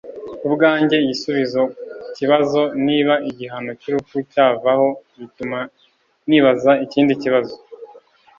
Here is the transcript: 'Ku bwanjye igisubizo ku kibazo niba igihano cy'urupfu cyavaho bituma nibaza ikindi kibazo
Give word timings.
'Ku 0.39 0.47
bwanjye 0.53 0.95
igisubizo 0.99 1.61
ku 2.03 2.09
kibazo 2.17 2.61
niba 2.87 3.13
igihano 3.29 3.71
cy'urupfu 3.79 4.17
cyavaho 4.31 4.87
bituma 5.19 5.59
nibaza 6.29 6.71
ikindi 6.85 7.13
kibazo 7.21 7.55